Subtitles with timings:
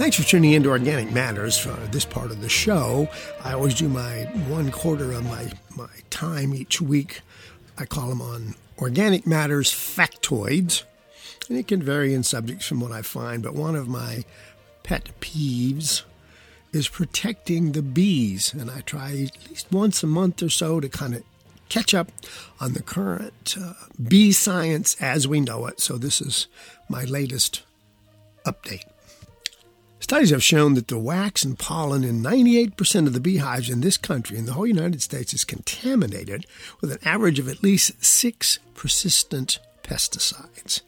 [0.00, 3.06] Thanks for tuning in to Organic Matters for this part of the show.
[3.44, 7.20] I always do my one quarter of my, my time each week.
[7.76, 10.84] I call them on Organic Matters factoids.
[11.50, 14.24] And it can vary in subjects from what I find, but one of my
[14.84, 16.04] pet peeves
[16.72, 18.54] is protecting the bees.
[18.54, 21.24] And I try at least once a month or so to kind of
[21.68, 22.10] catch up
[22.58, 25.78] on the current uh, bee science as we know it.
[25.78, 26.46] So this is
[26.88, 27.64] my latest
[28.46, 28.84] update.
[30.00, 33.98] Studies have shown that the wax and pollen in 98% of the beehives in this
[33.98, 36.46] country, in the whole United States, is contaminated
[36.80, 40.80] with an average of at least six persistent pesticides.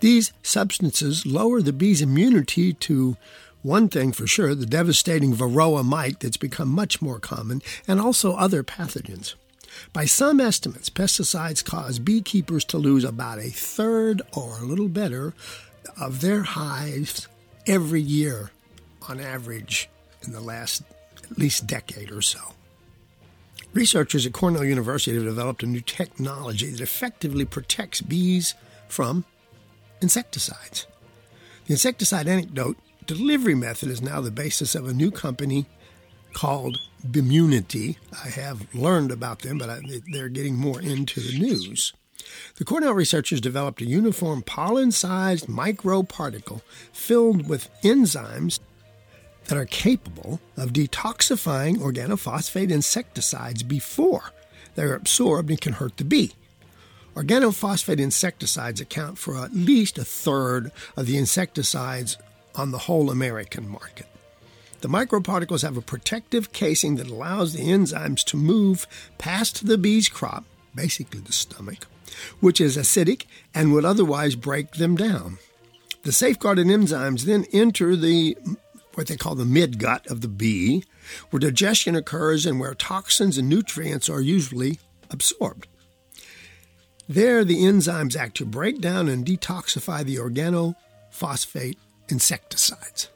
[0.00, 3.16] These substances lower the bee's immunity to
[3.62, 8.36] one thing for sure, the devastating varroa mite that's become much more common, and also
[8.36, 9.34] other pathogens.
[9.92, 15.34] By some estimates, pesticides cause beekeepers to lose about a third or a little better
[16.00, 17.28] of their hives
[17.66, 18.50] every year
[19.08, 19.88] on average
[20.22, 20.82] in the last
[21.30, 22.40] at least decade or so.
[23.72, 28.54] Researchers at Cornell University have developed a new technology that effectively protects bees
[28.88, 29.24] from
[30.00, 30.86] insecticides.
[31.66, 35.66] The insecticide antidote delivery method is now the basis of a new company
[36.32, 37.96] called Beemmunity.
[38.24, 39.80] I have learned about them, but
[40.12, 41.92] they're getting more into the news.
[42.56, 48.60] The Cornell researchers developed a uniform pollen sized microparticle filled with enzymes
[49.46, 54.32] that are capable of detoxifying organophosphate insecticides before
[54.74, 56.32] they're absorbed and can hurt the bee.
[57.14, 62.18] Organophosphate insecticides account for at least a third of the insecticides
[62.54, 64.06] on the whole American market.
[64.82, 68.86] The microparticles have a protective casing that allows the enzymes to move
[69.16, 71.86] past the bee's crop, basically the stomach,
[72.40, 75.38] which is acidic and would otherwise break them down.
[76.02, 78.36] The safeguarded enzymes then enter the
[78.94, 80.84] what they call the midgut of the bee,
[81.30, 84.78] where digestion occurs and where toxins and nutrients are usually
[85.10, 85.68] absorbed.
[87.08, 91.76] There, the enzymes act to break down and detoxify the organophosphate
[92.08, 93.08] insecticides.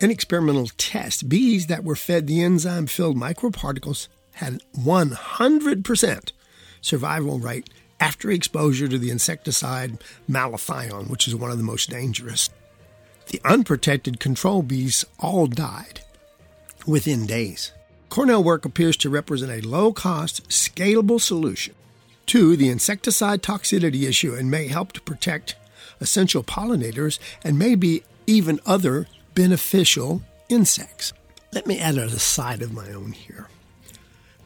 [0.00, 6.32] In experimental tests, bees that were fed the enzyme filled microparticles had 100%
[6.80, 7.70] survival rate
[8.00, 12.50] after exposure to the insecticide malathion, which is one of the most dangerous.
[13.28, 16.00] The unprotected control bees all died
[16.86, 17.72] within days.
[18.08, 21.74] Cornell work appears to represent a low cost, scalable solution
[22.26, 25.56] to the insecticide toxicity issue and may help to protect
[26.00, 31.12] essential pollinators and maybe even other beneficial insects.
[31.52, 33.48] Let me add a side of my own here.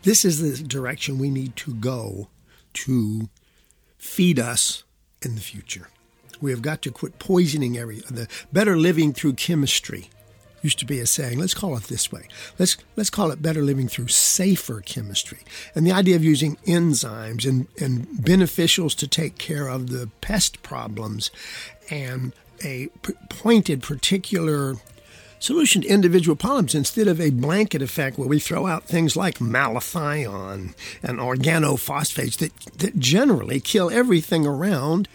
[0.03, 2.29] This is the direction we need to go
[2.85, 3.29] to
[3.99, 4.85] feed us
[5.23, 5.89] in the future.
[6.41, 10.11] We have got to quit poisoning every the better living through chemistry
[10.63, 11.39] used to be a saying.
[11.39, 12.29] Let's call it this way.
[12.59, 15.39] Let's let's call it better living through safer chemistry.
[15.75, 20.63] And the idea of using enzymes and, and beneficials to take care of the pest
[20.63, 21.31] problems
[21.91, 22.33] and
[22.65, 22.89] a
[23.29, 24.77] pointed particular
[25.39, 29.39] solution to individual problems instead of a blanket effect where we throw out things like
[29.39, 35.09] malathion and organophosphates that, that generally kill everything around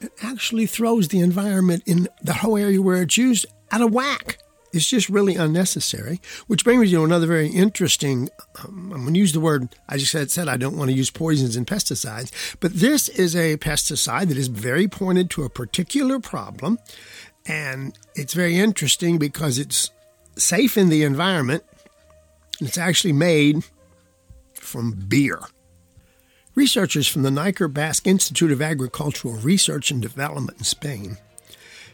[0.00, 4.38] it actually throws the environment in the whole area where it's used out of whack.
[4.72, 8.28] It's just really unnecessary, which brings me to another very interesting.
[8.62, 10.96] Um, I'm going to use the word, I just said, said I don't want to
[10.96, 15.50] use poisons and pesticides, but this is a pesticide that is very pointed to a
[15.50, 16.78] particular problem.
[17.46, 19.90] And it's very interesting because it's
[20.36, 21.64] safe in the environment.
[22.60, 23.64] It's actually made
[24.54, 25.40] from beer.
[26.54, 31.16] Researchers from the Neiker Basque Institute of Agricultural Research and Development in Spain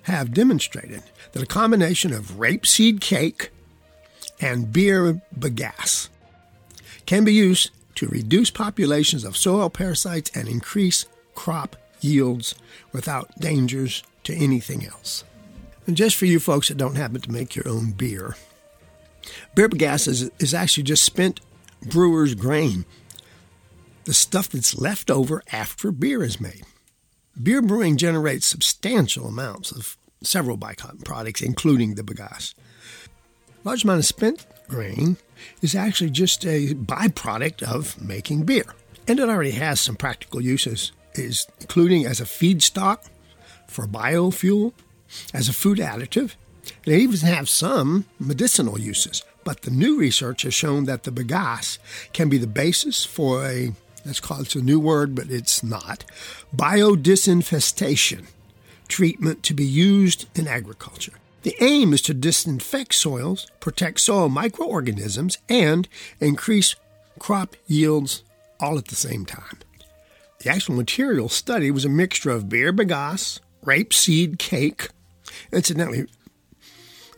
[0.07, 1.03] have demonstrated
[1.33, 3.51] that a combination of rapeseed cake
[4.41, 6.09] and beer bagasse
[7.07, 12.55] can be used to reduce populations of soil parasites and increase crop yields
[12.93, 15.25] without dangers to anything else.
[15.87, 18.37] And just for you folks that don't happen to make your own beer,
[19.57, 21.41] beer bagasse is, is actually just spent
[21.83, 22.85] brewer's grain
[24.05, 26.63] the stuff that's left over after beer is made.
[27.43, 32.55] Beer brewing generates substantial amounts of several byproducts, including the bagasse.
[33.65, 35.17] Large amount of spent grain
[35.63, 38.75] is actually just a byproduct of making beer,
[39.09, 43.09] and it already has some practical uses, is including as a feedstock
[43.67, 44.73] for biofuel,
[45.33, 46.35] as a food additive.
[46.85, 49.23] It even has some medicinal uses.
[49.45, 51.79] But the new research has shown that the bagasse
[52.13, 53.73] can be the basis for a
[54.05, 56.05] that's called it's a new word, but it's not.
[56.55, 58.27] Biodisinfestation
[58.89, 61.15] treatment to be used in agriculture.
[61.43, 65.89] The aim is to disinfect soils, protect soil microorganisms, and
[66.21, 66.75] increase
[67.19, 68.25] crop yields
[68.59, 69.59] all at the same time.
[70.41, 74.89] The actual material study was a mixture of beer bagasse, rapeseed cake,
[75.53, 76.07] incidentally,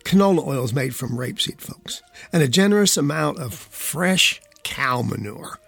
[0.05, 5.59] canola oil is made from rapeseed, folks, and a generous amount of fresh cow manure.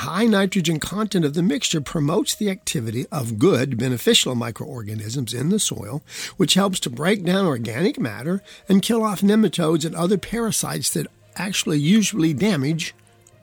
[0.00, 5.58] High nitrogen content of the mixture promotes the activity of good beneficial microorganisms in the
[5.58, 6.02] soil,
[6.38, 11.06] which helps to break down organic matter and kill off nematodes and other parasites that
[11.36, 12.94] actually usually damage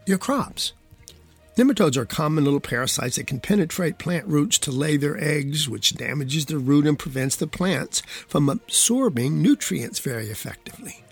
[0.07, 0.73] your crops.
[1.57, 5.95] Nematodes are common little parasites that can penetrate plant roots to lay their eggs, which
[5.95, 11.03] damages the root and prevents the plants from absorbing nutrients very effectively.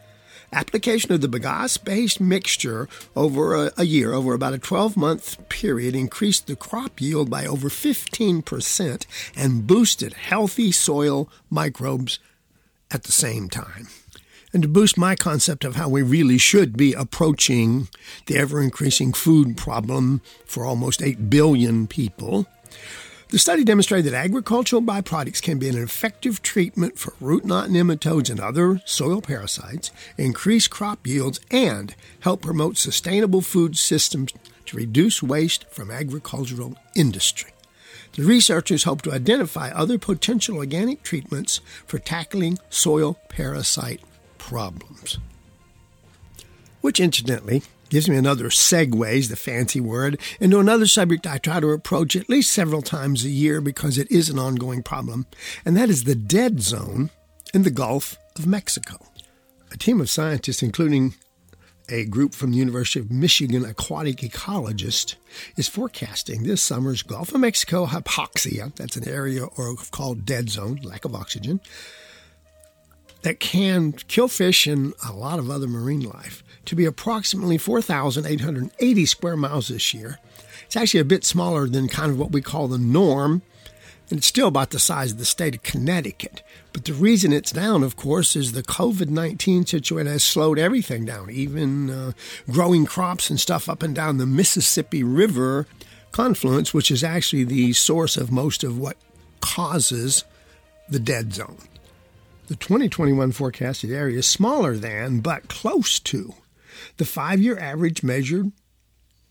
[0.53, 5.49] Application of the bagasse based mixture over a, a, year, over about a 12 month
[5.49, 9.05] period, increased the crop yield by over 15%
[9.35, 12.19] and boosted healthy soil microbes
[12.91, 13.87] at the same time.
[14.53, 17.89] And to boost my concept of how we really should be approaching
[18.27, 22.45] the ever increasing food problem for almost 8 billion people,
[23.29, 28.29] the study demonstrated that agricultural byproducts can be an effective treatment for root knot nematodes
[28.29, 34.31] and other soil parasites, increase crop yields, and help promote sustainable food systems
[34.67, 37.51] to reduce waste from agricultural industry.
[38.13, 44.01] The researchers hope to identify other potential organic treatments for tackling soil parasite
[44.37, 45.17] problems.
[46.81, 47.63] Which, incidentally,
[47.95, 52.27] gives me another segues, the fancy word, into another subject I try to approach at
[52.27, 55.27] least several times a year because it is an ongoing problem,
[55.63, 57.09] and that is the dead zone
[57.53, 58.97] in the Gulf of Mexico.
[59.71, 61.15] A team of scientists, including
[61.87, 65.15] a group from the University of Michigan aquatic ecologist,
[65.55, 70.81] is forecasting this summer's Gulf of Mexico hypoxia, that's an area or called dead zone,
[70.83, 71.61] lack of oxygen,
[73.25, 79.05] that can kill fish and a lot of other marine life to be approximately 4,880
[79.07, 80.19] square miles this year.
[80.67, 83.41] It's actually a bit smaller than kind of what we call the norm,
[84.11, 86.43] and it's still about the size of the state of Connecticut.
[86.71, 91.03] But the reason it's down, of course, is the COVID 19 situation has slowed everything
[91.05, 92.11] down, even uh,
[92.51, 95.65] growing crops and stuff up and down the Mississippi River
[96.11, 98.97] confluence, which is actually the source of most of what
[99.41, 100.25] causes
[100.87, 101.57] the dead zone.
[102.47, 106.35] The 2021 forecasted area is smaller than, but close to,
[106.97, 108.51] the five year average measured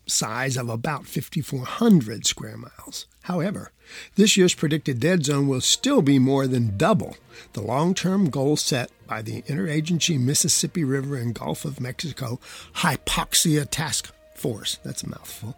[0.05, 3.07] size of about 5,400 square miles.
[3.23, 3.71] However,
[4.15, 7.15] this year's predicted dead zone will still be more than double
[7.53, 12.39] the long term goal set by the Interagency Mississippi River and Gulf of Mexico
[12.75, 14.77] Hypoxia Task Force.
[14.83, 15.55] That's a mouthful.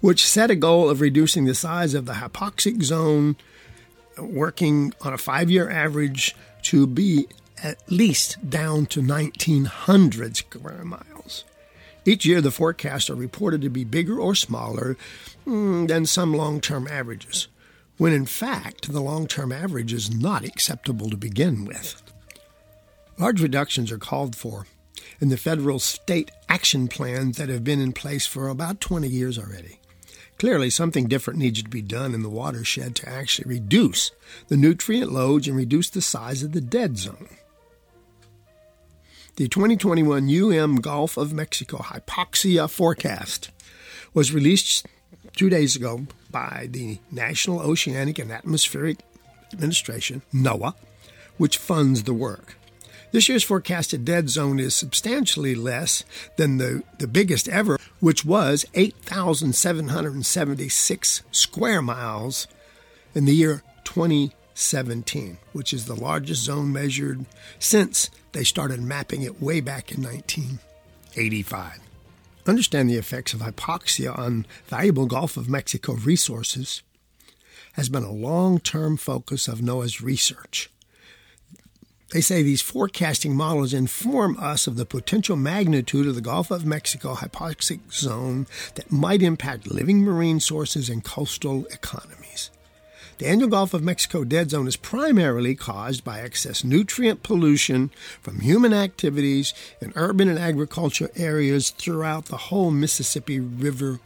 [0.00, 3.36] Which set a goal of reducing the size of the hypoxic zone,
[4.18, 7.26] working on a five year average to be
[7.62, 11.44] at least down to 1,900 square miles.
[12.04, 14.96] Each year, the forecasts are reported to be bigger or smaller
[15.46, 17.48] mm, than some long term averages,
[17.98, 22.02] when in fact, the long term average is not acceptable to begin with.
[23.18, 24.66] Large reductions are called for
[25.20, 29.38] in the federal state action plans that have been in place for about 20 years
[29.38, 29.79] already.
[30.40, 34.10] Clearly, something different needs to be done in the watershed to actually reduce
[34.48, 37.28] the nutrient loads and reduce the size of the dead zone.
[39.36, 43.50] The 2021 UM Gulf of Mexico hypoxia forecast
[44.14, 44.86] was released
[45.36, 49.00] two days ago by the National Oceanic and Atmospheric
[49.52, 50.74] Administration, NOAA,
[51.36, 52.56] which funds the work.
[53.12, 56.04] This year's forecasted dead zone is substantially less
[56.36, 62.46] than the, the biggest ever, which was 8,776 square miles
[63.12, 67.26] in the year 2017, which is the largest zone measured
[67.58, 71.80] since they started mapping it way back in 1985.
[72.46, 76.84] Understand the effects of hypoxia on valuable Gulf of Mexico resources
[77.72, 80.70] has been a long term focus of NOAA's research.
[82.10, 86.66] They say these forecasting models inform us of the potential magnitude of the Gulf of
[86.66, 92.50] Mexico hypoxic zone that might impact living marine sources and coastal economies.
[93.18, 97.90] The annual Gulf of Mexico dead zone is primarily caused by excess nutrient pollution
[98.20, 104.00] from human activities in urban and agricultural areas throughout the whole Mississippi River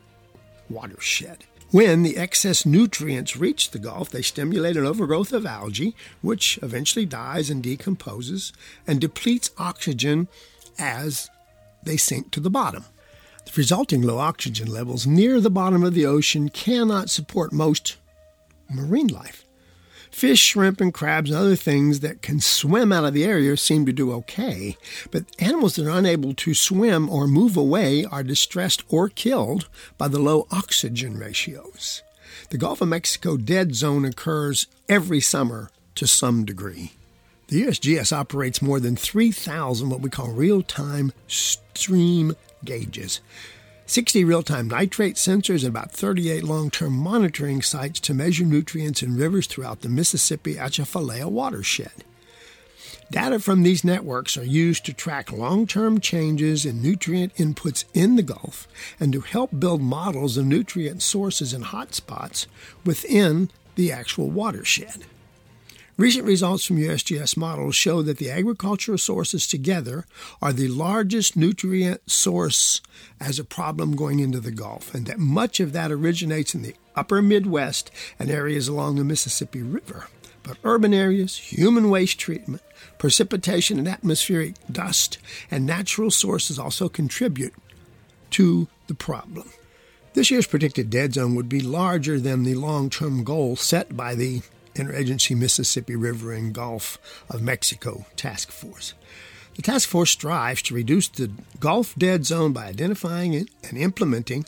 [0.68, 1.44] watershed.
[1.74, 7.04] When the excess nutrients reach the Gulf, they stimulate an overgrowth of algae, which eventually
[7.04, 8.52] dies and decomposes
[8.86, 10.28] and depletes oxygen
[10.78, 11.28] as
[11.82, 12.84] they sink to the bottom.
[13.44, 17.96] The resulting low oxygen levels near the bottom of the ocean cannot support most
[18.70, 19.43] marine life.
[20.14, 23.84] Fish, shrimp, and crabs and other things that can swim out of the area seem
[23.84, 24.76] to do okay,
[25.10, 29.68] but animals that are unable to swim or move away are distressed or killed
[29.98, 32.04] by the low oxygen ratios.
[32.50, 36.92] The Gulf of Mexico dead zone occurs every summer to some degree.
[37.48, 43.20] The USGS operates more than 3,000 what we call real time stream gauges.
[43.86, 49.02] 60 real time nitrate sensors, and about 38 long term monitoring sites to measure nutrients
[49.02, 52.04] in rivers throughout the Mississippi Atchafalaya watershed.
[53.10, 58.16] Data from these networks are used to track long term changes in nutrient inputs in
[58.16, 58.66] the Gulf
[58.98, 62.46] and to help build models of nutrient sources and hotspots
[62.86, 65.04] within the actual watershed.
[65.96, 70.06] Recent results from USGS models show that the agricultural sources together
[70.42, 72.80] are the largest nutrient source
[73.20, 76.74] as a problem going into the Gulf, and that much of that originates in the
[76.96, 80.08] upper Midwest and areas along the Mississippi River.
[80.42, 82.62] But urban areas, human waste treatment,
[82.98, 87.54] precipitation and atmospheric dust, and natural sources also contribute
[88.30, 89.48] to the problem.
[90.14, 94.16] This year's predicted dead zone would be larger than the long term goal set by
[94.16, 94.42] the
[94.74, 98.94] Interagency Mississippi River and Gulf of Mexico Task Force.
[99.56, 104.46] The task force strives to reduce the Gulf dead zone by identifying and implementing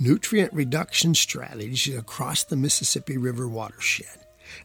[0.00, 4.06] nutrient reduction strategies across the Mississippi River watershed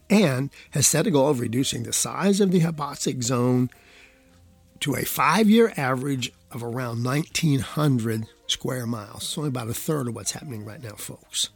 [0.08, 3.68] and has set a goal of reducing the size of the hypoxic zone
[4.80, 9.22] to a five year average of around 1,900 square miles.
[9.22, 11.50] It's only about a third of what's happening right now, folks.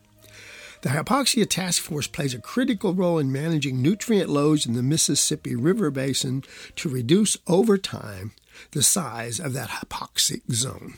[0.80, 5.56] The Hypoxia Task Force plays a critical role in managing nutrient loads in the Mississippi
[5.56, 6.44] River Basin
[6.76, 8.30] to reduce over time
[8.70, 10.94] the size of that hypoxic zone.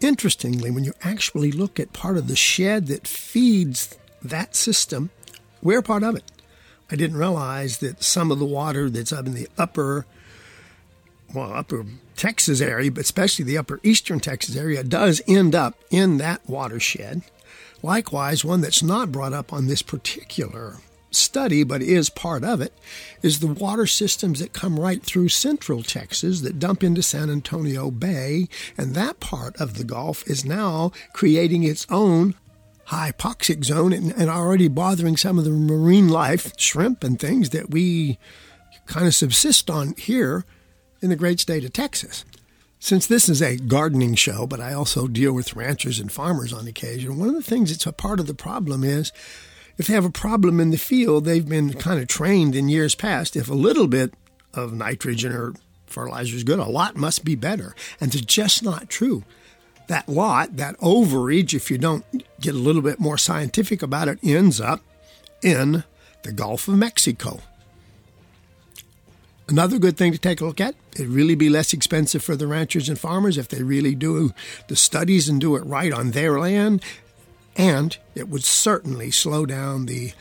[0.00, 5.10] Interestingly, when you actually look at part of the shed that feeds that system,
[5.62, 6.24] we're part of it.
[6.90, 10.06] I didn't realize that some of the water that's up in the upper,
[11.34, 11.84] well, upper
[12.16, 17.22] Texas area, but especially the upper eastern Texas area, does end up in that watershed.
[17.82, 20.76] Likewise, one that's not brought up on this particular
[21.10, 22.72] study, but is part of it,
[23.22, 27.90] is the water systems that come right through central Texas that dump into San Antonio
[27.90, 28.48] Bay.
[28.76, 32.34] And that part of the Gulf is now creating its own
[32.88, 37.70] hypoxic zone and, and already bothering some of the marine life, shrimp and things that
[37.70, 38.18] we
[38.86, 40.44] kind of subsist on here
[41.04, 42.24] in the great state of Texas.
[42.80, 46.66] Since this is a gardening show, but I also deal with ranchers and farmers on
[46.66, 49.12] occasion, one of the things that's a part of the problem is
[49.76, 52.94] if they have a problem in the field, they've been kind of trained in years
[52.94, 53.36] past.
[53.36, 54.14] If a little bit
[54.54, 55.52] of nitrogen or
[55.86, 57.74] fertilizer is good, a lot must be better.
[58.00, 59.24] And it's just not true.
[59.88, 62.04] That lot, that overage, if you don't
[62.40, 64.80] get a little bit more scientific about it, ends up
[65.42, 65.84] in
[66.22, 67.40] the Gulf of Mexico.
[69.46, 72.46] Another good thing to take a look at, it'd really be less expensive for the
[72.46, 74.32] ranchers and farmers if they really do
[74.68, 76.82] the studies and do it right on their land.
[77.56, 80.12] And it would certainly slow down the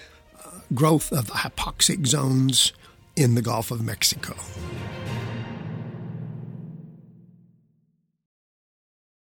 [0.44, 2.74] uh, growth of the hypoxic zones
[3.16, 4.36] in the Gulf of Mexico.